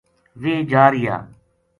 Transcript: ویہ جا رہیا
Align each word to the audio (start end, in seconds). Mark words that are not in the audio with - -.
ویہ 0.41 0.65
جا 0.71 0.83
رہیا 0.91 1.15